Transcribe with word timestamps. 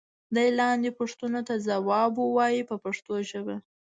دې 0.35 0.47
لاندې 0.59 0.89
پوښتنو 0.99 1.39
ته 1.47 1.53
ځواب 1.67 2.13
و 2.17 2.25
وایئ 2.35 2.61
په 2.69 2.75
پښتو 2.83 3.13
ژبه. 3.29 3.55